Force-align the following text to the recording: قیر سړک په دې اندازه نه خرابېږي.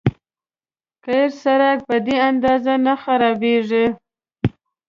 قیر 1.05 1.29
سړک 1.43 1.77
په 1.87 1.95
دې 2.05 2.17
اندازه 2.29 2.73
نه 2.85 2.93
خرابېږي. 3.01 3.85